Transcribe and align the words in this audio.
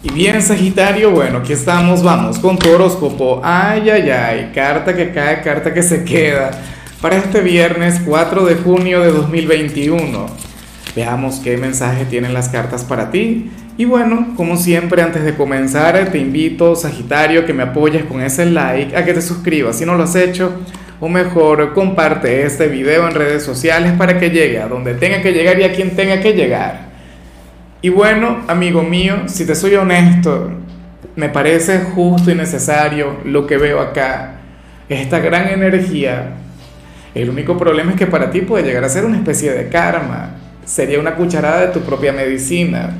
Y 0.00 0.12
bien, 0.12 0.40
Sagitario, 0.40 1.10
bueno, 1.10 1.38
aquí 1.38 1.52
estamos, 1.52 2.04
vamos 2.04 2.38
con 2.38 2.56
tu 2.56 2.70
horóscopo. 2.70 3.40
Ay, 3.42 3.90
ay, 3.90 4.08
ay, 4.10 4.52
carta 4.54 4.94
que 4.94 5.10
cae, 5.10 5.42
carta 5.42 5.74
que 5.74 5.82
se 5.82 6.04
queda. 6.04 6.52
Para 7.00 7.16
este 7.16 7.40
viernes 7.40 8.00
4 8.06 8.44
de 8.44 8.54
junio 8.54 9.00
de 9.00 9.10
2021. 9.10 10.26
Veamos 10.94 11.40
qué 11.40 11.56
mensaje 11.56 12.04
tienen 12.04 12.32
las 12.32 12.48
cartas 12.48 12.84
para 12.84 13.10
ti. 13.10 13.50
Y 13.76 13.86
bueno, 13.86 14.34
como 14.36 14.56
siempre, 14.56 15.02
antes 15.02 15.24
de 15.24 15.34
comenzar, 15.34 16.10
te 16.12 16.18
invito, 16.18 16.76
Sagitario, 16.76 17.44
que 17.44 17.52
me 17.52 17.64
apoyes 17.64 18.04
con 18.04 18.22
ese 18.22 18.46
like, 18.46 18.96
a 18.96 19.04
que 19.04 19.14
te 19.14 19.22
suscribas 19.22 19.78
si 19.78 19.84
no 19.84 19.96
lo 19.96 20.04
has 20.04 20.14
hecho. 20.14 20.52
O 21.00 21.08
mejor, 21.08 21.74
comparte 21.74 22.44
este 22.44 22.68
video 22.68 23.08
en 23.08 23.14
redes 23.14 23.42
sociales 23.42 23.94
para 23.98 24.16
que 24.20 24.30
llegue 24.30 24.60
a 24.60 24.68
donde 24.68 24.94
tenga 24.94 25.22
que 25.22 25.32
llegar 25.32 25.58
y 25.58 25.64
a 25.64 25.72
quien 25.72 25.96
tenga 25.96 26.20
que 26.20 26.34
llegar. 26.34 26.87
Y 27.80 27.90
bueno, 27.90 28.38
amigo 28.48 28.82
mío, 28.82 29.22
si 29.26 29.46
te 29.46 29.54
soy 29.54 29.76
honesto, 29.76 30.50
me 31.14 31.28
parece 31.28 31.78
justo 31.78 32.28
y 32.28 32.34
necesario 32.34 33.18
lo 33.24 33.46
que 33.46 33.56
veo 33.56 33.80
acá. 33.80 34.32
Esta 34.88 35.20
gran 35.20 35.46
energía. 35.46 36.32
El 37.14 37.30
único 37.30 37.56
problema 37.56 37.92
es 37.92 37.96
que 37.96 38.08
para 38.08 38.32
ti 38.32 38.40
puede 38.40 38.64
llegar 38.64 38.82
a 38.82 38.88
ser 38.88 39.04
una 39.04 39.16
especie 39.16 39.52
de 39.52 39.68
karma. 39.68 40.30
Sería 40.64 40.98
una 40.98 41.14
cucharada 41.14 41.66
de 41.66 41.68
tu 41.68 41.80
propia 41.80 42.12
medicina. 42.12 42.90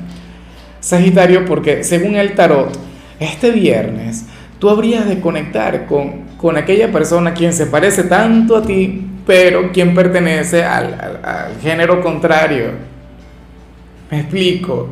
Sagitario, 0.79 1.43
porque 1.43 1.83
según 1.83 2.15
el 2.15 2.33
tarot, 2.33 2.71
este 3.19 3.51
viernes 3.51 4.27
tú 4.59 4.69
habrías 4.69 5.09
de 5.09 5.19
conectar 5.19 5.87
con, 5.87 6.23
con 6.37 6.55
aquella 6.55 6.89
persona 6.89 7.33
quien 7.33 7.51
se 7.51 7.65
parece 7.65 8.03
tanto 8.03 8.55
a 8.55 8.61
ti, 8.61 9.05
pero 9.27 9.73
quien 9.73 9.93
pertenece 9.93 10.63
al, 10.63 10.93
al, 10.93 11.19
al 11.25 11.59
género 11.61 12.01
contrario 12.01 12.88
me 14.09 14.19
explico. 14.19 14.89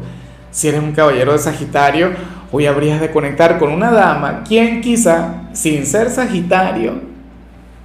Si 0.51 0.67
eres 0.67 0.81
un 0.81 0.91
caballero 0.91 1.33
de 1.33 1.39
Sagitario, 1.39 2.11
hoy 2.51 2.65
habrías 2.65 2.99
de 3.01 3.11
conectar 3.11 3.59
con 3.59 3.71
una 3.71 3.91
dama, 3.91 4.43
quien 4.47 4.81
quizá, 4.81 5.49
sin 5.53 5.85
ser 5.85 6.09
Sagitario, 6.09 7.01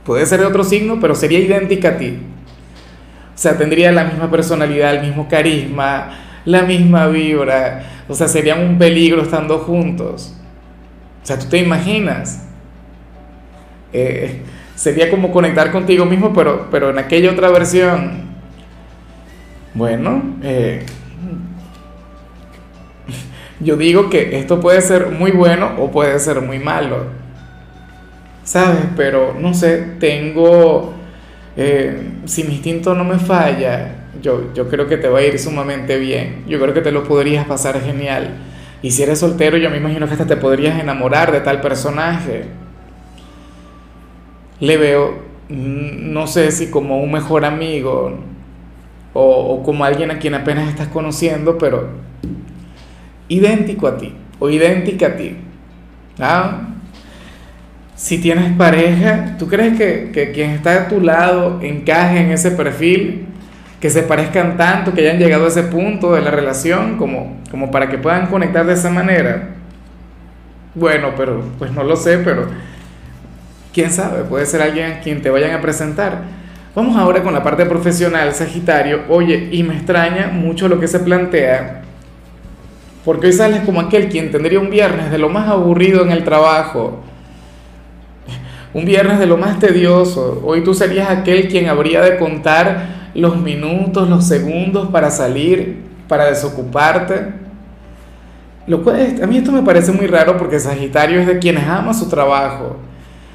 puede 0.04 0.24
ser 0.26 0.40
de 0.40 0.46
otro 0.46 0.64
signo, 0.64 0.98
pero 1.00 1.14
sería 1.14 1.38
idéntica 1.38 1.90
a 1.90 1.96
ti. 1.96 2.18
O 3.34 3.38
sea, 3.38 3.56
tendría 3.56 3.92
la 3.92 4.04
misma 4.04 4.30
personalidad, 4.30 4.94
el 4.94 5.02
mismo 5.06 5.28
carisma, 5.28 6.10
la 6.44 6.62
misma 6.62 7.06
vibra. 7.08 7.82
O 8.08 8.14
sea, 8.14 8.28
serían 8.28 8.60
un 8.60 8.78
peligro 8.78 9.22
estando 9.22 9.58
juntos. 9.58 10.36
O 11.22 11.26
sea, 11.26 11.38
tú 11.38 11.46
te 11.46 11.58
imaginas. 11.58 12.46
Eh, 13.92 14.42
sería 14.74 15.10
como 15.10 15.32
conectar 15.32 15.70
contigo 15.70 16.04
mismo, 16.04 16.32
pero, 16.32 16.68
pero 16.70 16.90
en 16.90 16.98
aquella 16.98 17.30
otra 17.30 17.50
versión. 17.50 18.32
Bueno, 19.74 20.22
eh, 20.42 20.84
yo 23.62 23.76
digo 23.76 24.10
que 24.10 24.38
esto 24.38 24.60
puede 24.60 24.80
ser 24.80 25.10
muy 25.10 25.30
bueno 25.30 25.72
o 25.78 25.90
puede 25.90 26.18
ser 26.18 26.40
muy 26.40 26.58
malo. 26.58 27.06
¿Sabes? 28.44 28.80
Pero 28.96 29.36
no 29.38 29.54
sé, 29.54 29.94
tengo... 30.00 30.94
Eh, 31.56 32.10
si 32.24 32.44
mi 32.44 32.54
instinto 32.54 32.94
no 32.94 33.04
me 33.04 33.18
falla, 33.18 34.06
yo, 34.22 34.54
yo 34.54 34.68
creo 34.68 34.88
que 34.88 34.96
te 34.96 35.08
va 35.08 35.18
a 35.18 35.22
ir 35.22 35.38
sumamente 35.38 35.98
bien. 35.98 36.44
Yo 36.48 36.58
creo 36.60 36.74
que 36.74 36.80
te 36.80 36.92
lo 36.92 37.04
podrías 37.04 37.46
pasar 37.46 37.80
genial. 37.80 38.30
Y 38.82 38.90
si 38.90 39.02
eres 39.02 39.20
soltero, 39.20 39.56
yo 39.58 39.70
me 39.70 39.76
imagino 39.76 40.06
que 40.06 40.12
hasta 40.12 40.26
te 40.26 40.36
podrías 40.36 40.80
enamorar 40.80 41.30
de 41.30 41.40
tal 41.40 41.60
personaje. 41.60 42.46
Le 44.60 44.76
veo, 44.76 45.14
mm, 45.48 46.12
no 46.12 46.26
sé 46.26 46.50
si 46.50 46.70
como 46.70 47.00
un 47.00 47.12
mejor 47.12 47.44
amigo 47.44 48.18
o, 49.12 49.22
o 49.22 49.62
como 49.62 49.84
alguien 49.84 50.10
a 50.10 50.18
quien 50.18 50.34
apenas 50.34 50.68
estás 50.68 50.88
conociendo, 50.88 51.58
pero 51.58 51.88
idéntico 53.32 53.86
a 53.86 53.96
ti 53.96 54.12
o 54.38 54.50
idéntica 54.50 55.06
a 55.08 55.16
ti. 55.16 55.36
¿ah? 56.20 56.68
Si 57.96 58.18
tienes 58.18 58.52
pareja, 58.56 59.36
¿tú 59.38 59.48
crees 59.48 59.78
que, 59.78 60.10
que, 60.12 60.32
quien 60.32 60.50
está 60.50 60.74
a 60.74 60.88
tu 60.88 61.00
lado 61.00 61.60
encaje 61.62 62.18
en 62.18 62.30
ese 62.30 62.50
perfil? 62.50 63.26
Que 63.80 63.90
se 63.90 64.02
parezcan 64.02 64.56
tanto, 64.56 64.92
que 64.92 65.00
hayan 65.00 65.18
llegado 65.18 65.44
a 65.44 65.48
ese 65.48 65.62
punto 65.64 66.12
de 66.12 66.20
la 66.20 66.30
relación 66.30 66.96
como, 66.98 67.38
como 67.50 67.70
para 67.70 67.88
que 67.88 67.98
puedan 67.98 68.26
conectar 68.26 68.66
de 68.66 68.74
esa 68.74 68.90
manera. 68.90 69.50
Bueno, 70.74 71.12
pero 71.16 71.42
pues 71.58 71.70
no 71.72 71.82
lo 71.82 71.96
sé, 71.96 72.18
pero 72.18 72.46
quién 73.72 73.90
sabe, 73.90 74.24
puede 74.24 74.46
ser 74.46 74.62
alguien 74.62 74.92
a 74.92 75.00
quien 75.00 75.22
te 75.22 75.30
vayan 75.30 75.52
a 75.52 75.60
presentar. 75.60 76.22
Vamos 76.74 76.96
ahora 76.96 77.22
con 77.22 77.34
la 77.34 77.42
parte 77.42 77.66
profesional, 77.66 78.32
Sagitario. 78.32 79.02
Oye, 79.08 79.48
y 79.52 79.62
me 79.62 79.74
extraña 79.74 80.28
mucho 80.28 80.68
lo 80.68 80.80
que 80.80 80.88
se 80.88 81.00
plantea 81.00 81.81
porque 83.04 83.28
hoy 83.28 83.32
sales 83.32 83.62
como 83.62 83.80
aquel 83.80 84.08
quien 84.08 84.30
tendría 84.30 84.60
un 84.60 84.70
viernes 84.70 85.10
de 85.10 85.18
lo 85.18 85.28
más 85.28 85.48
aburrido 85.48 86.02
en 86.02 86.12
el 86.12 86.24
trabajo, 86.24 87.00
un 88.74 88.84
viernes 88.84 89.18
de 89.18 89.26
lo 89.26 89.36
más 89.36 89.58
tedioso. 89.58 90.40
Hoy 90.44 90.64
tú 90.64 90.72
serías 90.72 91.10
aquel 91.10 91.48
quien 91.48 91.68
habría 91.68 92.00
de 92.00 92.16
contar 92.16 93.10
los 93.14 93.36
minutos, 93.36 94.08
los 94.08 94.26
segundos 94.26 94.88
para 94.88 95.10
salir, 95.10 95.82
para 96.08 96.26
desocuparte. 96.26 97.32
Lo 98.66 98.82
cual, 98.82 99.20
a 99.22 99.26
mí 99.26 99.36
esto 99.36 99.52
me 99.52 99.62
parece 99.62 99.92
muy 99.92 100.06
raro 100.06 100.36
porque 100.38 100.58
Sagitario 100.58 101.20
es 101.20 101.26
de 101.26 101.38
quienes 101.38 101.64
ama 101.64 101.92
su 101.92 102.08
trabajo. 102.08 102.76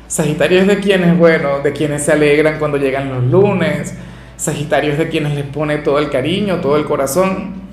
Sagitario 0.08 0.62
es 0.62 0.68
de 0.68 0.80
quienes, 0.80 1.18
bueno, 1.18 1.60
de 1.60 1.74
quienes 1.74 2.04
se 2.04 2.14
alegran 2.14 2.58
cuando 2.60 2.78
llegan 2.78 3.10
los 3.10 3.24
lunes. 3.26 3.94
Sagitario 4.38 4.94
es 4.94 4.98
de 4.98 5.10
quienes 5.10 5.36
les 5.36 5.46
pone 5.46 5.80
todo 5.80 6.00
el 6.00 6.10
cariño, 6.10 6.62
todo 6.62 6.78
el 6.78 6.86
corazón. 6.86 7.67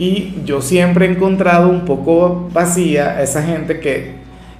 Y 0.00 0.40
yo 0.46 0.62
siempre 0.62 1.04
he 1.04 1.10
encontrado 1.10 1.68
un 1.68 1.84
poco 1.84 2.48
vacía 2.54 3.18
a 3.18 3.22
esa 3.22 3.42
gente 3.42 3.80
que, 3.80 4.14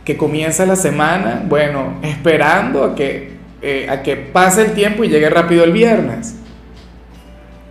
que 0.04 0.18
comienza 0.18 0.66
la 0.66 0.76
semana, 0.76 1.42
bueno, 1.48 1.94
esperando 2.02 2.84
a 2.84 2.94
que, 2.94 3.38
eh, 3.62 3.86
a 3.88 4.02
que 4.02 4.16
pase 4.16 4.66
el 4.66 4.72
tiempo 4.72 5.02
y 5.02 5.08
llegue 5.08 5.30
rápido 5.30 5.64
el 5.64 5.72
viernes. 5.72 6.36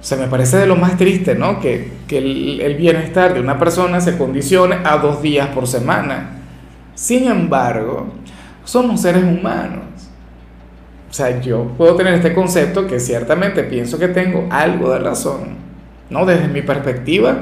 O 0.01 0.03
sea, 0.03 0.17
me 0.17 0.25
parece 0.25 0.57
de 0.57 0.65
lo 0.65 0.77
más 0.77 0.97
triste, 0.97 1.35
¿no? 1.35 1.59
Que, 1.59 1.91
que 2.07 2.17
el, 2.17 2.59
el, 2.59 2.73
bienestar 2.73 3.35
de 3.35 3.39
una 3.39 3.59
persona 3.59 4.01
se 4.01 4.17
condicione 4.17 4.77
a 4.83 4.97
dos 4.97 5.21
días 5.21 5.49
por 5.49 5.67
semana. 5.67 6.39
Sin 6.95 7.27
embargo, 7.27 8.07
somos 8.63 8.99
seres 9.01 9.23
humanos. 9.23 9.83
O 11.07 11.13
sea, 11.13 11.39
yo 11.39 11.65
puedo 11.77 11.95
tener 11.95 12.15
este 12.15 12.33
concepto 12.33 12.87
que 12.87 12.99
ciertamente 12.99 13.63
pienso 13.63 13.99
que 13.99 14.07
tengo 14.07 14.47
algo 14.49 14.91
de 14.91 14.97
razón, 14.97 15.49
¿no? 16.09 16.25
Desde 16.25 16.47
mi 16.47 16.63
perspectiva, 16.63 17.37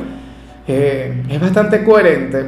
eh, 0.68 1.24
es 1.30 1.40
bastante 1.40 1.84
coherente. 1.84 2.46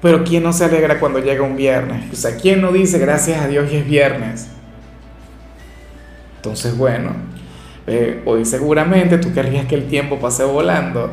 Pero 0.00 0.24
¿quién 0.24 0.42
no 0.42 0.52
se 0.52 0.64
alegra 0.64 1.00
cuando 1.00 1.18
llega 1.18 1.42
un 1.42 1.56
viernes? 1.56 2.12
O 2.12 2.16
sea, 2.16 2.36
¿quién 2.36 2.60
no 2.60 2.72
dice 2.72 2.98
gracias 2.98 3.40
a 3.40 3.48
Dios 3.48 3.70
y 3.72 3.76
es 3.76 3.86
viernes? 3.86 4.48
Entonces, 6.36 6.76
bueno, 6.76 7.10
eh, 7.86 8.22
hoy 8.24 8.44
seguramente 8.44 9.18
tú 9.18 9.32
querrías 9.32 9.66
que 9.66 9.74
el 9.74 9.88
tiempo 9.88 10.18
pase 10.18 10.44
volando. 10.44 11.12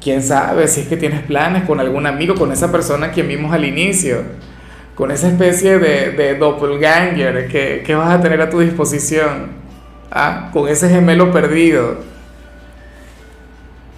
Quién 0.00 0.22
sabe 0.22 0.66
si 0.68 0.80
es 0.80 0.88
que 0.88 0.96
tienes 0.96 1.22
planes 1.22 1.64
con 1.64 1.78
algún 1.80 2.06
amigo, 2.06 2.34
con 2.34 2.50
esa 2.50 2.72
persona 2.72 3.12
que 3.12 3.22
vimos 3.22 3.52
al 3.52 3.64
inicio, 3.64 4.22
con 4.94 5.10
esa 5.10 5.28
especie 5.28 5.78
de, 5.78 6.10
de 6.12 6.34
doppelganger 6.34 7.46
que, 7.48 7.82
que 7.86 7.94
vas 7.94 8.10
a 8.10 8.20
tener 8.20 8.40
a 8.40 8.50
tu 8.50 8.58
disposición, 8.60 9.48
¿ah? 10.10 10.50
con 10.52 10.68
ese 10.68 10.88
gemelo 10.88 11.30
perdido. 11.30 12.11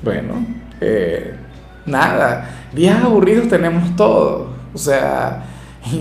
Bueno, 0.05 0.45
eh, 0.83 1.33
nada, 1.87 2.51
días 2.75 3.03
aburridos 3.03 3.49
tenemos 3.49 3.97
todos. 3.97 4.49
O 4.75 4.79
sea, 4.79 5.45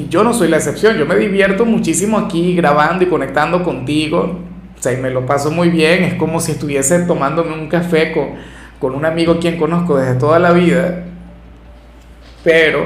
yo 0.09 0.25
no 0.25 0.33
soy 0.33 0.49
la 0.49 0.57
excepción, 0.57 0.97
yo 0.97 1.05
me 1.05 1.15
divierto 1.15 1.65
muchísimo 1.65 2.17
aquí 2.17 2.53
grabando 2.53 3.05
y 3.05 3.07
conectando 3.07 3.63
contigo. 3.63 4.39
O 4.77 4.81
sea, 4.81 4.91
y 4.91 4.97
me 4.97 5.09
lo 5.09 5.25
paso 5.25 5.51
muy 5.51 5.69
bien, 5.69 6.03
es 6.03 6.15
como 6.15 6.41
si 6.41 6.51
estuviese 6.51 6.99
tomándome 7.03 7.53
un 7.53 7.69
café 7.69 8.11
con, 8.11 8.93
un 8.93 9.05
amigo 9.05 9.39
quien 9.39 9.57
conozco 9.57 9.97
desde 9.97 10.15
toda 10.15 10.37
la 10.37 10.51
vida. 10.51 11.05
Pero, 12.43 12.85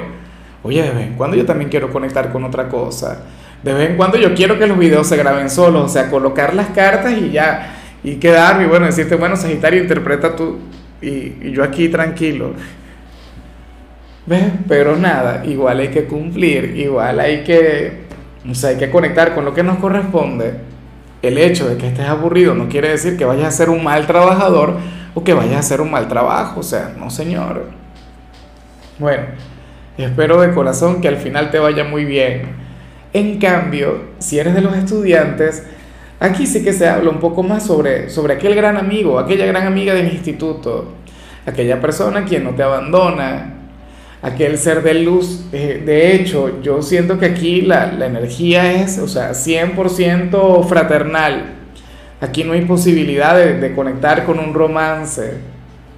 oye, 0.62 0.84
de 0.84 0.92
vez 0.92 1.08
en 1.08 1.14
cuando 1.14 1.36
yo 1.36 1.46
también 1.48 1.72
quiero 1.72 1.92
conectar 1.92 2.32
con 2.32 2.44
otra 2.44 2.70
cosa. 2.70 3.24
De 3.64 3.74
vez 3.74 3.90
en 3.90 3.98
cuando 3.98 4.18
yo 4.18 4.36
quiero 4.36 4.60
que 4.60 4.68
los 4.68 4.78
videos 4.78 5.08
se 5.08 5.18
graben 5.18 5.50
solos, 5.50 5.86
o 5.86 5.90
sea, 5.90 6.12
colocar 6.12 6.54
las 6.54 6.68
cartas 6.68 7.14
y 7.14 7.32
ya, 7.32 7.76
y 8.04 8.18
quedarme, 8.18 8.66
y 8.66 8.68
bueno, 8.68 8.86
decirte, 8.86 9.16
bueno, 9.16 9.36
Sagitario, 9.36 9.82
interpreta 9.82 10.36
tú 10.36 10.60
y, 11.02 11.52
yo 11.52 11.64
aquí 11.64 11.90
tranquilo. 11.90 12.54
¿Ves? 14.26 14.44
Pero 14.68 14.98
nada, 14.98 15.46
igual 15.46 15.80
hay 15.80 15.88
que 15.88 16.04
cumplir, 16.06 16.76
igual 16.78 17.20
hay 17.20 17.44
que, 17.44 18.04
o 18.50 18.54
sea, 18.54 18.72
hay 18.72 18.78
que 18.78 18.90
conectar 18.90 19.34
con 19.34 19.46
lo 19.46 19.54
que 19.54 19.64
nos 19.64 19.78
corresponde. 19.78 20.56
El 21.22 21.38
hecho 21.38 21.68
de 21.68 21.78
que 21.78 21.88
estés 21.88 22.08
aburrido 22.08 22.54
no 22.54 22.68
quiere 22.68 22.90
decir 22.90 23.18
que 23.18 23.26
vayas 23.26 23.48
a 23.48 23.52
ser 23.52 23.70
un 23.70 23.84
mal 23.84 24.06
trabajador 24.06 24.78
o 25.14 25.24
que 25.24 25.34
vayas 25.34 25.56
a 25.56 25.60
hacer 25.60 25.82
un 25.82 25.90
mal 25.90 26.08
trabajo, 26.08 26.60
o 26.60 26.64
sea, 26.64 26.94
no 26.98 27.10
señor. 27.10 27.70
Bueno, 29.00 29.24
espero 29.98 30.42
de 30.42 30.54
corazón 30.54 31.02
que 31.02 31.08
al 31.08 31.18
final 31.18 31.50
te 31.50 31.60
vaya 31.60 31.84
muy 31.84 32.04
bien. 32.04 32.68
En 33.14 33.40
cambio, 33.40 34.02
si 34.20 34.38
eres 34.38 34.54
de 34.54 34.62
los 34.62 34.76
estudiantes, 34.76 35.64
Aquí 36.20 36.48
sí 36.48 36.64
que 36.64 36.74
se 36.74 36.88
habla 36.88 37.12
un 37.12 37.20
poco 37.20 37.44
más 37.44 37.66
sobre, 37.66 38.10
sobre 38.10 38.34
aquel 38.34 38.56
gran 38.56 38.76
amigo, 38.78 39.20
aquella 39.20 39.46
gran 39.46 39.68
amiga 39.68 39.94
del 39.94 40.12
instituto, 40.12 40.94
aquella 41.46 41.80
persona 41.80 42.26
quien 42.26 42.44
no 42.44 42.52
te 42.52 42.64
abandona, 42.64 43.54
aquel 44.24 44.58
ser 44.58 44.82
de 44.82 44.96
luz. 44.96 45.46
Eh, 45.52 45.84
de 45.86 46.16
hecho, 46.16 46.62
yo 46.62 46.82
siento 46.82 47.20
que 47.20 47.28
aquí 47.28 47.62
la, 47.62 47.92
la 47.92 48.08
energía 48.08 48.82
es, 48.82 48.98
o 48.98 49.08
sea, 49.08 49.32
100% 49.32 50.66
fraternal. 50.66 51.54
Aquí 52.20 52.44
no 52.44 52.54
hay 52.54 52.62
posibilidad 52.62 53.36
de, 53.36 53.60
de, 53.60 53.76
conectar 53.76 54.26
con 54.26 54.40
un 54.40 54.56
romance, 54.56 55.34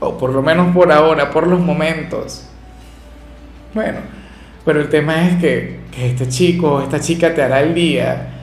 o 0.01 0.17
por 0.17 0.33
lo 0.33 0.41
menos 0.41 0.75
por 0.75 0.91
ahora, 0.91 1.31
por 1.31 1.47
los 1.47 1.61
momentos. 1.61 2.45
Bueno, 3.73 3.99
pero 4.65 4.81
el 4.81 4.89
tema 4.89 5.29
es 5.29 5.37
que, 5.37 5.79
que 5.95 6.07
este 6.07 6.27
chico 6.27 6.73
o 6.73 6.81
esta 6.81 6.99
chica 6.99 7.33
te 7.33 7.41
hará 7.41 7.61
el 7.61 7.73
día, 7.73 8.38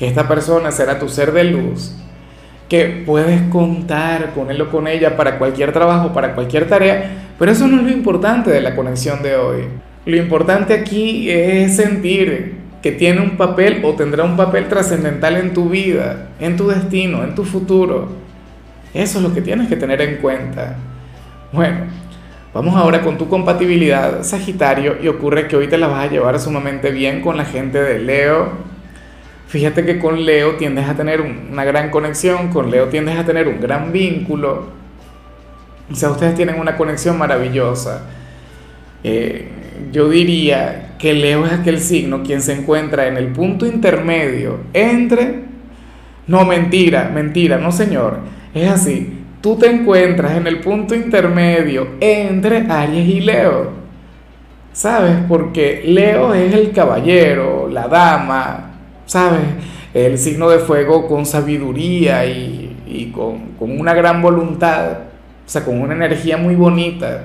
que 0.00 0.08
esta 0.08 0.26
persona 0.26 0.72
será 0.72 0.98
tu 0.98 1.10
ser 1.10 1.30
de 1.32 1.44
luz, 1.44 1.94
que 2.70 3.02
puedes 3.04 3.42
contar 3.50 4.32
con 4.32 4.50
él 4.50 4.58
o 4.62 4.70
con 4.70 4.88
ella 4.88 5.14
para 5.14 5.36
cualquier 5.36 5.74
trabajo, 5.74 6.14
para 6.14 6.34
cualquier 6.34 6.66
tarea, 6.66 7.34
pero 7.38 7.52
eso 7.52 7.68
no 7.68 7.76
es 7.76 7.82
lo 7.82 7.90
importante 7.90 8.50
de 8.50 8.62
la 8.62 8.74
conexión 8.74 9.22
de 9.22 9.36
hoy. 9.36 9.64
Lo 10.06 10.16
importante 10.16 10.72
aquí 10.72 11.30
es 11.30 11.76
sentir 11.76 12.54
que 12.82 12.92
tiene 12.92 13.20
un 13.20 13.36
papel 13.36 13.82
o 13.84 13.92
tendrá 13.92 14.24
un 14.24 14.38
papel 14.38 14.68
trascendental 14.68 15.36
en 15.36 15.52
tu 15.52 15.68
vida, 15.68 16.30
en 16.40 16.56
tu 16.56 16.68
destino, 16.68 17.22
en 17.22 17.34
tu 17.34 17.44
futuro. 17.44 18.08
Eso 18.94 19.18
es 19.18 19.22
lo 19.22 19.34
que 19.34 19.42
tienes 19.42 19.68
que 19.68 19.76
tener 19.76 20.00
en 20.00 20.16
cuenta. 20.16 20.76
Bueno, 21.52 21.80
vamos 22.54 22.74
ahora 22.74 23.02
con 23.02 23.18
tu 23.18 23.28
compatibilidad, 23.28 24.22
Sagitario, 24.22 24.96
y 25.02 25.08
ocurre 25.08 25.46
que 25.46 25.56
hoy 25.56 25.68
te 25.68 25.76
la 25.76 25.88
vas 25.88 26.06
a 26.06 26.10
llevar 26.10 26.40
sumamente 26.40 26.90
bien 26.90 27.20
con 27.20 27.36
la 27.36 27.44
gente 27.44 27.82
de 27.82 27.98
Leo. 27.98 28.69
Fíjate 29.50 29.84
que 29.84 29.98
con 29.98 30.24
Leo 30.24 30.54
tiendes 30.54 30.88
a 30.88 30.94
tener 30.94 31.20
una 31.20 31.64
gran 31.64 31.90
conexión, 31.90 32.50
con 32.50 32.70
Leo 32.70 32.86
tiendes 32.86 33.18
a 33.18 33.24
tener 33.24 33.48
un 33.48 33.60
gran 33.60 33.90
vínculo. 33.90 34.66
O 35.90 35.94
sea, 35.96 36.10
ustedes 36.10 36.36
tienen 36.36 36.60
una 36.60 36.76
conexión 36.76 37.18
maravillosa. 37.18 38.02
Eh, 39.02 39.48
yo 39.90 40.08
diría 40.08 40.94
que 41.00 41.14
Leo 41.14 41.46
es 41.46 41.52
aquel 41.52 41.80
signo 41.80 42.22
quien 42.22 42.42
se 42.42 42.52
encuentra 42.52 43.08
en 43.08 43.16
el 43.16 43.32
punto 43.32 43.66
intermedio 43.66 44.60
entre... 44.72 45.40
No, 46.28 46.44
mentira, 46.44 47.10
mentira, 47.12 47.58
no 47.58 47.72
señor. 47.72 48.18
Es 48.54 48.70
así. 48.70 49.24
Tú 49.40 49.56
te 49.56 49.68
encuentras 49.68 50.36
en 50.36 50.46
el 50.46 50.60
punto 50.60 50.94
intermedio 50.94 51.88
entre 51.98 52.70
Aries 52.70 53.08
y 53.08 53.20
Leo. 53.20 53.72
¿Sabes? 54.72 55.16
Porque 55.26 55.82
Leo 55.84 56.34
es 56.34 56.54
el 56.54 56.70
caballero, 56.70 57.68
la 57.68 57.88
dama, 57.88 58.69
¿sabes? 59.10 59.40
El 59.92 60.18
signo 60.18 60.48
de 60.48 60.60
fuego 60.60 61.08
con 61.08 61.26
sabiduría 61.26 62.24
y, 62.26 62.76
y 62.86 63.06
con, 63.06 63.54
con 63.58 63.80
una 63.80 63.92
gran 63.92 64.22
voluntad, 64.22 64.98
o 65.44 65.48
sea, 65.48 65.64
con 65.64 65.80
una 65.80 65.94
energía 65.94 66.36
muy 66.36 66.54
bonita. 66.54 67.24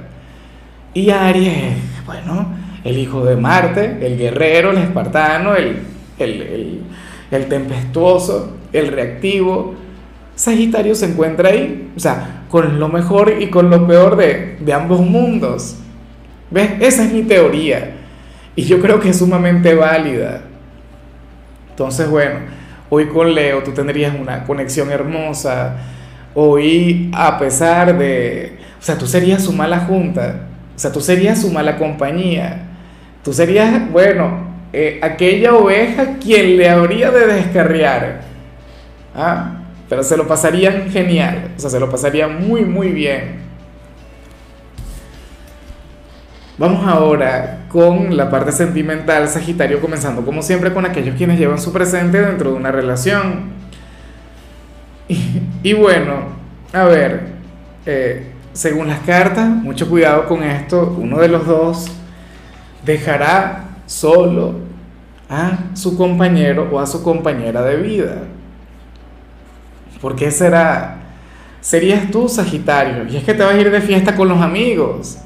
Y 0.96 1.12
Aries, 1.12 1.76
bueno, 2.08 2.48
el 2.84 2.98
hijo 2.98 3.24
de 3.24 3.36
Marte, 3.36 4.00
el 4.02 4.18
guerrero, 4.18 4.72
el 4.72 4.80
espartano, 4.80 5.56
el, 5.56 5.78
el, 6.18 6.82
el, 7.30 7.46
tempestuoso, 7.46 8.58
el 8.74 8.88
reactivo. 8.88 9.76
Sagitario 10.34 10.96
se 10.96 11.06
encuentra 11.06 11.50
ahí, 11.50 11.92
o 11.96 12.00
sea, 12.00 12.46
con 12.50 12.80
lo 12.80 12.88
mejor 12.88 13.36
y 13.40 13.52
con 13.52 13.70
lo 13.70 13.86
peor 13.86 14.16
de, 14.16 14.58
de 14.60 14.74
ambos 14.74 15.02
mundos. 15.02 15.76
¿Ves? 16.50 16.72
Esa 16.80 17.04
es 17.04 17.14
mi 17.14 17.22
teoría. 17.22 17.92
Y 18.56 18.64
yo 18.64 18.82
creo 18.82 19.00
que 19.00 19.10
es 19.10 19.20
sumamente 19.20 19.76
válida. 19.76 20.42
Entonces, 21.76 22.10
bueno, 22.10 22.40
hoy 22.90 23.08
con 23.08 23.36
Leo 23.36 23.62
tú 23.64 23.72
tendrías 23.72 24.16
una 24.20 24.44
conexión 24.46 24.90
hermosa. 24.92 25.76
Hoy, 26.34 27.12
a 27.14 27.38
pesar 27.38 27.98
de... 27.98 28.58
O 28.80 28.84
sea, 28.84 28.98
tú 28.98 29.06
serías 29.08 29.44
su 29.44 29.52
mala 29.52 29.80
junta 29.80 30.46
o 30.76 30.80
sea, 30.80 30.92
tú 30.92 31.00
serías 31.00 31.42
su 31.42 31.52
mala 31.52 31.78
compañía. 31.78 32.64
Tú 33.24 33.32
serías, 33.32 33.90
bueno, 33.92 34.46
eh, 34.74 35.00
aquella 35.02 35.54
oveja 35.54 36.18
quien 36.22 36.58
le 36.58 36.70
habría 36.70 37.12
de 37.12 37.26
descarriar. 37.28 38.22
¿Ah? 39.16 39.62
Pero 39.88 40.04
se 40.04 40.18
lo 40.18 40.28
pasarían 40.28 40.90
genial. 40.92 41.52
O 41.56 41.60
sea, 41.60 41.70
se 41.70 41.80
lo 41.80 41.90
pasarían 41.90 42.46
muy, 42.46 42.66
muy 42.66 42.90
bien. 42.90 43.46
Vamos 46.58 46.88
ahora 46.88 47.66
con 47.68 48.16
la 48.16 48.30
parte 48.30 48.54
sentimental, 48.54 49.28
Sagitario, 49.28 49.82
comenzando 49.82 50.24
como 50.24 50.42
siempre 50.42 50.74
con 50.74 50.86
aquellos 50.86 51.18
quienes 51.18 51.38
llevan 51.38 51.60
su 51.60 51.74
presente 51.74 52.22
dentro 52.22 52.52
de 52.52 52.56
una 52.56 52.72
relación. 52.72 53.52
Y, 55.62 55.74
bueno, 55.74 56.14
a 56.72 56.86
ver, 56.86 57.28
eh, 57.86 58.32
según 58.54 58.88
las 58.88 59.00
cartas, 59.02 59.50
mucho 59.50 59.90
cuidado 59.90 60.28
con 60.28 60.44
esto, 60.44 60.96
uno 60.98 61.20
de 61.20 61.28
los 61.28 61.46
dos 61.46 61.88
dejará 62.86 63.66
solo 63.86 64.56
a 65.30 65.58
su 65.74 65.98
compañero 65.98 66.70
o 66.72 66.80
a 66.80 66.88
su 66.88 67.04
compañera 67.04 67.64
de 67.64 67.76
vida. 67.76 68.22
¿Por 70.00 70.16
qué 70.16 70.32
será? 70.32 71.00
Serías 71.60 72.10
tú, 72.12 72.30
Sagitario, 72.30 73.06
y 73.10 73.18
es 73.18 73.26
que 73.26 73.34
te 73.34 73.44
vas 73.44 73.56
a 73.56 73.60
ir 73.60 73.70
de 73.70 73.82
fiesta 73.82 74.16
con 74.16 74.30
los 74.30 74.40
amigos. 74.42 75.18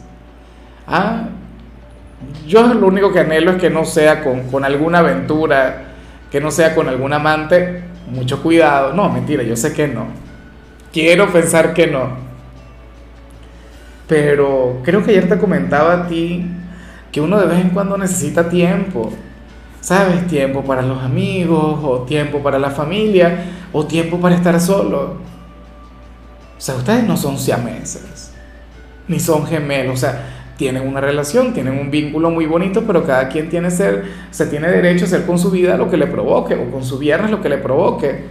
Ah, 0.89 1.29
yo 2.47 2.73
lo 2.73 2.87
único 2.87 3.11
que 3.11 3.19
anhelo 3.19 3.51
es 3.51 3.61
que 3.61 3.69
no 3.69 3.85
sea 3.85 4.23
con, 4.23 4.49
con 4.49 4.65
alguna 4.65 4.99
aventura, 4.99 5.83
que 6.31 6.41
no 6.41 6.51
sea 6.51 6.75
con 6.75 6.87
algún 6.89 7.13
amante. 7.13 7.83
Mucho 8.09 8.41
cuidado. 8.41 8.93
No, 8.93 9.09
mentira, 9.09 9.43
yo 9.43 9.55
sé 9.55 9.73
que 9.73 9.87
no. 9.87 10.07
Quiero 10.91 11.31
pensar 11.31 11.73
que 11.73 11.87
no 11.87 12.29
pero 14.09 14.81
creo 14.83 15.03
que 15.03 15.11
ayer 15.11 15.29
te 15.29 15.37
comentaba 15.37 15.93
a 15.93 16.07
ti 16.07 16.43
que 17.11 17.21
uno 17.21 17.37
de 17.37 17.45
vez 17.45 17.59
en 17.61 17.69
cuando 17.69 17.95
necesita 17.95 18.49
tiempo. 18.49 19.13
¿Sabes? 19.81 20.27
Tiempo 20.27 20.63
para 20.63 20.81
los 20.81 21.01
amigos, 21.01 21.79
o 21.81 21.99
tiempo 22.01 22.39
para 22.39 22.59
la 22.59 22.71
familia, 22.71 23.45
o 23.71 23.85
tiempo 23.85 24.19
para 24.19 24.35
estar 24.35 24.59
solo. 24.59 25.17
O 26.57 26.61
sea, 26.61 26.75
ustedes 26.75 27.05
no 27.05 27.15
son 27.15 27.37
siameses, 27.37 28.33
ni 29.07 29.19
son 29.21 29.45
gemelos. 29.45 29.93
O 29.93 29.97
sea, 29.97 30.38
tienen 30.59 30.85
una 30.85 31.01
relación, 31.01 31.53
tienen 31.53 31.79
un 31.79 31.89
vínculo 31.89 32.29
muy 32.29 32.45
bonito, 32.45 32.83
pero 32.85 33.03
cada 33.03 33.29
quien 33.29 33.49
tiene, 33.49 33.71
ser, 33.71 34.03
se 34.29 34.45
tiene 34.45 34.67
derecho 34.67 35.05
a 35.05 35.07
hacer 35.07 35.25
con 35.25 35.39
su 35.39 35.49
vida 35.49 35.77
lo 35.77 35.89
que 35.89 35.97
le 35.97 36.05
provoque, 36.05 36.53
o 36.53 36.69
con 36.69 36.83
su 36.83 36.99
viernes 36.99 37.31
lo 37.31 37.41
que 37.41 37.49
le 37.49 37.57
provoque. 37.57 38.25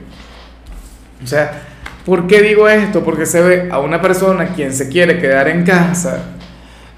O 1.25 1.27
sea, 1.27 1.63
¿Por 2.09 2.27
qué 2.27 2.41
digo 2.41 2.67
esto? 2.71 3.05
Porque 3.05 3.27
se 3.27 3.43
ve 3.43 3.69
a 3.71 3.81
una 3.81 4.01
persona 4.01 4.55
quien 4.55 4.73
se 4.73 4.89
quiere 4.89 5.19
quedar 5.19 5.47
en 5.47 5.63
casa, 5.63 6.23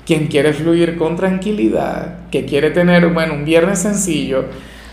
quien 0.07 0.29
quiere 0.29 0.53
fluir 0.53 0.97
con 0.97 1.17
tranquilidad, 1.17 2.29
que 2.31 2.45
quiere 2.45 2.71
tener, 2.71 3.09
bueno, 3.09 3.35
un 3.35 3.45
viernes 3.45 3.81
sencillo, 3.81 4.45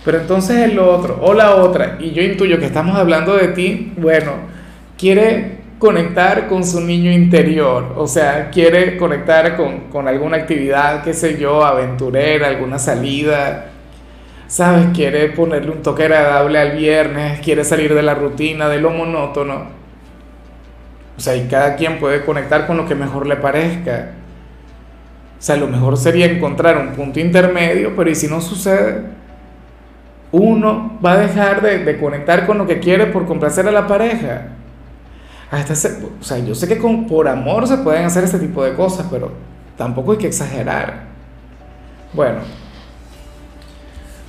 pero 0.03 0.19
entonces 0.19 0.71
el 0.71 0.79
otro 0.79 1.19
o 1.21 1.35
la 1.35 1.57
otra, 1.57 1.97
y 1.99 2.13
yo 2.13 2.23
intuyo 2.23 2.57
que 2.57 2.65
estamos 2.65 2.97
hablando 2.97 3.35
de 3.35 3.49
ti, 3.49 3.93
bueno, 3.95 4.31
quiere 4.97 5.56
conectar 5.79 6.47
con 6.47 6.63
su 6.63 6.81
niño 6.81 7.11
interior, 7.11 7.93
o 7.97 8.07
sea, 8.07 8.49
quiere 8.49 8.97
conectar 8.97 9.55
con, 9.55 9.89
con 9.91 10.07
alguna 10.07 10.37
actividad, 10.37 11.03
qué 11.03 11.13
sé 11.13 11.37
yo, 11.37 11.63
aventurera, 11.63 12.47
alguna 12.47 12.79
salida, 12.79 13.67
¿sabes? 14.47 14.87
Quiere 14.93 15.29
ponerle 15.29 15.71
un 15.71 15.81
toque 15.83 16.03
agradable 16.03 16.59
al 16.59 16.77
viernes, 16.77 17.39
quiere 17.41 17.63
salir 17.63 17.93
de 17.93 18.01
la 18.01 18.15
rutina, 18.15 18.69
de 18.69 18.79
lo 18.79 18.89
monótono. 18.89 19.77
O 21.17 21.19
sea, 21.19 21.35
y 21.35 21.47
cada 21.47 21.75
quien 21.75 21.99
puede 21.99 22.23
conectar 22.23 22.67
con 22.67 22.77
lo 22.77 22.85
que 22.85 22.95
mejor 22.95 23.27
le 23.27 23.35
parezca. 23.35 24.11
O 25.37 25.41
sea, 25.41 25.55
lo 25.57 25.67
mejor 25.67 25.97
sería 25.97 26.25
encontrar 26.25 26.77
un 26.77 26.93
punto 26.93 27.19
intermedio, 27.19 27.95
pero 27.95 28.09
¿y 28.09 28.15
si 28.15 28.27
no 28.27 28.41
sucede? 28.41 29.01
Uno 30.31 30.99
va 31.03 31.13
a 31.13 31.17
dejar 31.17 31.61
de, 31.61 31.97
conectar 31.97 32.45
con 32.45 32.57
lo 32.57 32.67
que 32.67 32.79
quiere 32.79 33.07
por 33.07 33.25
complacer 33.25 33.67
a 33.67 33.71
la 33.71 33.87
pareja. 33.87 34.47
O 35.49 36.23
sea, 36.23 36.39
yo 36.39 36.53
sé 36.53 36.67
que 36.67 36.77
con, 36.77 37.07
por 37.07 37.27
amor 37.27 37.67
se 37.67 37.77
pueden 37.77 38.05
hacer 38.05 38.23
este 38.23 38.39
tipo 38.39 38.63
de 38.63 38.73
cosas, 38.73 39.07
pero 39.09 39.31
tampoco 39.77 40.11
hay 40.11 40.17
que 40.17 40.27
exagerar. 40.27 41.05
Bueno, 42.11 42.39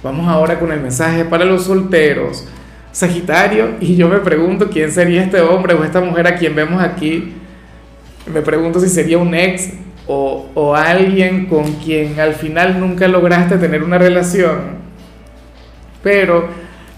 vamos 0.03 0.29
ahora 0.29 0.61
con 0.61 0.71
el 0.71 0.81
mensaje 0.81 1.25
para 1.25 1.45
los 1.45 1.65
solteros. 1.65 2.47
Sagitario 2.93 3.77
y 3.81 3.97
yo 3.97 4.09
me 4.09 4.19
pregunto 4.19 4.71
quién 4.71 4.91
sería 4.91 5.23
este 5.23 5.41
hombre 5.41 5.75
o 5.75 5.85
esta 5.85 6.01
mujer 6.01 6.27
a 6.27 6.37
quien 6.37 6.55
vemos 6.55 6.81
aquí. 6.83 7.35
Me 8.33 8.41
pregunto 8.41 8.79
si 8.81 8.89
sería 8.89 9.19
un 9.19 9.35
ex 9.35 9.71
o, 10.07 10.47
o 10.55 10.75
alguien 10.75 11.47
con 11.47 11.73
quien 11.75 12.19
al 12.19 12.35
final 12.35 12.79
nunca 12.79 13.09
lograste 13.09 13.59
tener 13.59 13.83
una 13.83 13.99
relación. 13.99 14.79
Pero 16.03 16.49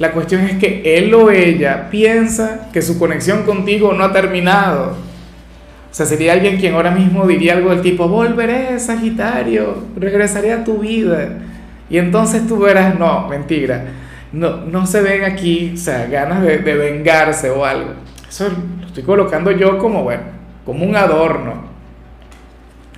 la 0.00 0.11
cuestión 0.11 0.42
es 0.42 0.59
que 0.59 0.99
él 0.99 1.14
o 1.14 1.30
ella 1.30 1.88
piensa 1.90 2.69
que 2.73 2.83
su 2.83 2.99
conexión 2.99 3.45
contigo 3.45 3.92
no 3.92 4.02
ha 4.02 4.12
terminado. 4.12 4.97
O 5.90 5.95
sea, 5.95 6.07
sería 6.07 6.33
alguien 6.33 6.57
quien 6.59 6.75
ahora 6.75 6.90
mismo 6.90 7.25
diría 7.28 7.52
algo 7.52 7.71
del 7.71 7.83
tipo, 7.83 8.09
volveré, 8.09 8.80
Sagitario, 8.80 9.85
regresaré 9.97 10.52
a 10.52 10.64
tu 10.64 10.78
vida. 10.78 11.38
Y 11.88 11.99
entonces 11.99 12.49
tú 12.49 12.59
verás, 12.59 12.99
no, 12.99 13.28
mentira 13.28 13.85
no, 14.33 14.59
no 14.59 14.87
se 14.87 15.02
ven 15.02 15.25
aquí, 15.25 15.73
o 15.75 15.76
sea, 15.76 16.07
ganas 16.07 16.42
de, 16.42 16.59
vengarse 16.59 17.50
o 17.50 17.64
algo. 17.64 17.95
Eso 18.28 18.49
lo 18.80 18.87
estoy 18.87 19.02
colocando 19.02 19.50
yo 19.50 19.78
como, 19.78 20.04
bueno, 20.04 20.23
como 20.64 20.85
un 20.85 20.95
adorno. 20.97 21.64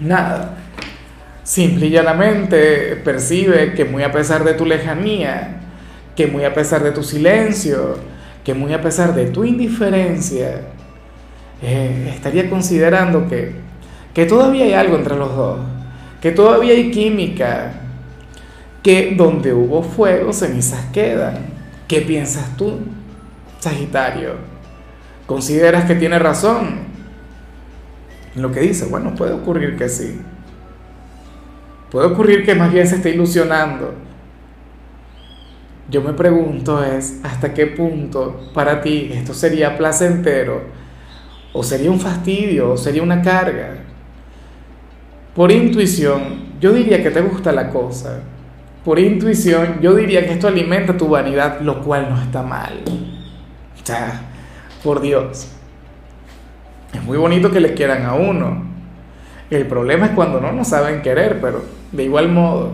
Nada. 0.01 0.57
Simple 1.43 1.87
y 1.87 1.91
llanamente 1.91 2.97
percibe 2.97 3.73
que 3.73 3.85
muy 3.85 4.03
a 4.03 4.13
pesar 4.13 4.45
de 4.45 4.55
tu 4.55 4.65
lejanía, 4.65 5.62
que 6.17 6.27
muy 6.27 6.45
a 6.45 6.55
pesar 6.55 6.83
de 6.83 6.93
tu 6.93 7.03
silencio, 7.03 7.97
que 8.45 8.55
muy 8.55 8.73
a 8.73 8.81
pesar 8.81 9.15
de 9.15 9.27
tu 9.27 9.45
indiferencia, 9.45 10.63
eh, 11.63 12.13
estaría 12.15 12.51
considerando 12.51 13.29
que, 13.29 13.53
que 14.13 14.27
todavía 14.27 14.65
hay 14.65 14.75
algo 14.75 14.97
entre 14.97 15.17
los 15.17 15.35
dos, 15.35 15.61
que 16.21 16.33
todavía 16.33 16.73
hay 16.73 16.91
química, 16.91 17.73
que 18.83 19.15
donde 19.17 19.53
hubo 19.53 19.83
fuego 19.83 20.33
cenizas 20.33 20.85
quedan. 20.93 21.53
¿Qué 21.87 22.01
piensas 22.01 22.57
tú, 22.57 22.81
Sagitario? 23.61 24.35
¿Consideras 25.27 25.85
que 25.85 25.95
tiene 25.95 26.19
razón 26.19 26.81
lo 28.35 28.51
que 28.51 28.61
dice? 28.61 28.87
Bueno, 28.87 29.15
puede 29.15 29.33
ocurrir 29.33 29.77
que 29.77 29.89
sí. 29.89 30.21
Puede 31.91 32.07
ocurrir 32.07 32.45
que 32.45 32.55
más 32.55 32.73
bien 32.73 32.87
se 32.87 32.97
esté 32.97 33.11
ilusionando. 33.11 33.95
Yo 35.91 36.01
me 36.01 36.13
pregunto 36.13 36.83
es, 36.83 37.21
¿hasta 37.23 37.53
qué 37.53 37.67
punto 37.67 38.51
para 38.55 38.81
ti 38.81 39.11
esto 39.13 39.35
sería 39.35 39.77
placentero? 39.77 40.63
¿O 41.53 41.63
sería 41.63 41.91
un 41.91 42.01
fastidio? 42.01 42.73
¿O 42.73 42.77
sería 42.77 43.03
una 43.03 43.21
carga? 43.21 43.79
Por 45.35 45.51
intuición, 45.51 46.53
yo 46.61 46.73
diría 46.73 47.03
que 47.03 47.11
te 47.11 47.21
gusta 47.21 47.53
la 47.53 47.71
cosa. 47.71 48.21
Por 48.85 48.99
intuición, 48.99 49.81
yo 49.81 49.95
diría 49.95 50.25
que 50.27 50.33
esto 50.33 50.49
alimenta 50.49 50.97
tu 50.97 51.09
vanidad, 51.09 51.61
lo 51.61 51.83
cual 51.83 52.09
no 52.11 52.21
está 52.21 52.43
mal. 52.43 52.83
O 52.87 53.87
sea, 53.87 54.21
por 54.83 55.01
Dios. 55.01 55.49
Es 56.93 57.03
muy 57.03 57.17
bonito 57.17 57.51
que 57.51 57.61
le 57.61 57.75
quieran 57.75 58.05
a 58.05 58.15
uno. 58.15 58.65
El 59.51 59.67
problema 59.67 60.07
es 60.07 60.13
cuando 60.13 60.41
no 60.41 60.53
nos 60.53 60.69
saben 60.69 61.03
querer, 61.03 61.41
pero 61.41 61.65
de 61.93 62.05
igual 62.05 62.29
modo. 62.29 62.73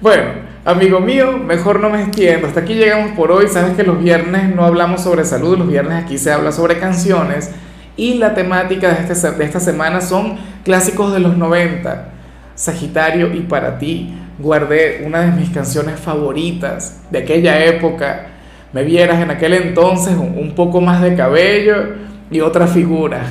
Bueno, 0.00 0.47
amigo 0.64 1.00
mío, 1.00 1.38
mejor 1.38 1.80
no 1.80 1.90
me 1.90 2.02
extiendo. 2.02 2.46
Hasta 2.46 2.60
aquí 2.60 2.74
llegamos 2.74 3.12
por 3.12 3.30
hoy. 3.30 3.48
Sabes 3.48 3.76
que 3.76 3.82
los 3.82 4.02
viernes 4.02 4.54
no 4.54 4.64
hablamos 4.64 5.02
sobre 5.02 5.24
salud, 5.24 5.58
los 5.58 5.68
viernes 5.68 6.04
aquí 6.04 6.18
se 6.18 6.32
habla 6.32 6.52
sobre 6.52 6.78
canciones. 6.78 7.50
Y 7.96 8.14
la 8.14 8.34
temática 8.34 8.92
de, 8.94 9.12
este, 9.12 9.30
de 9.32 9.44
esta 9.44 9.60
semana 9.60 10.00
son 10.00 10.36
clásicos 10.64 11.12
de 11.12 11.20
los 11.20 11.36
90. 11.36 12.08
Sagitario 12.54 13.32
y 13.34 13.40
para 13.40 13.78
ti 13.78 14.14
guardé 14.38 15.02
una 15.04 15.20
de 15.20 15.32
mis 15.32 15.50
canciones 15.50 15.98
favoritas 15.98 17.02
de 17.10 17.18
aquella 17.18 17.64
época. 17.64 18.26
Me 18.72 18.82
vieras 18.84 19.20
en 19.20 19.30
aquel 19.30 19.54
entonces 19.54 20.14
un 20.16 20.54
poco 20.54 20.80
más 20.80 21.02
de 21.02 21.14
cabello 21.14 21.94
y 22.30 22.40
otra 22.40 22.66
figura. 22.66 23.22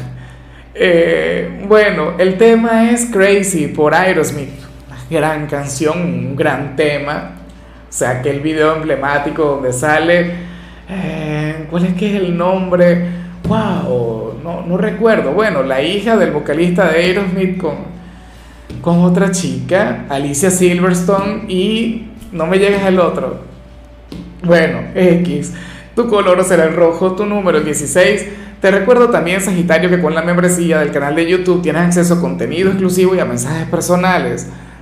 Eh, 0.73 1.65
bueno, 1.67 2.13
el 2.17 2.37
tema 2.37 2.91
es 2.91 3.05
Crazy 3.05 3.67
por 3.67 3.95
Aerosmith 3.95 4.66
gran 5.09 5.47
canción, 5.47 6.01
un 6.01 6.35
gran 6.35 6.75
tema. 6.75 7.31
O 7.89 7.91
sea, 7.91 8.11
aquel 8.11 8.41
video 8.41 8.75
emblemático 8.75 9.43
donde 9.43 9.71
sale, 9.71 10.31
eh, 10.89 11.65
¿cuál 11.69 11.85
es 11.85 11.93
que 11.93 12.15
es 12.15 12.21
el 12.21 12.37
nombre? 12.37 13.05
¡Wow! 13.47 14.39
No, 14.43 14.61
no 14.61 14.77
recuerdo. 14.77 15.31
Bueno, 15.31 15.63
la 15.63 15.81
hija 15.81 16.17
del 16.17 16.31
vocalista 16.31 16.87
de 16.91 16.97
Aerosmith 16.97 17.57
con, 17.57 17.75
con 18.81 18.99
otra 19.03 19.31
chica, 19.31 20.05
Alicia 20.09 20.51
Silverstone, 20.51 21.45
y 21.47 22.07
no 22.31 22.45
me 22.45 22.59
llegas 22.59 22.85
el 22.85 22.99
otro. 22.99 23.41
Bueno, 24.43 24.79
X. 24.93 25.53
Tu 25.95 26.07
color 26.07 26.43
será 26.43 26.65
el 26.65 26.75
rojo, 26.75 27.13
tu 27.13 27.25
número 27.25 27.61
16. 27.61 28.25
Te 28.61 28.71
recuerdo 28.71 29.09
también, 29.09 29.39
Sagitario, 29.39 29.89
que 29.89 30.01
con 30.01 30.13
la 30.13 30.21
membresía 30.21 30.79
del 30.79 30.91
canal 30.91 31.15
de 31.15 31.29
YouTube 31.29 31.61
tienes 31.61 31.83
acceso 31.83 32.15
a 32.15 32.21
contenido 32.21 32.69
exclusivo 32.69 33.15
y 33.15 33.19
a 33.19 33.25
mensajes 33.25 33.67
personales 33.67 34.47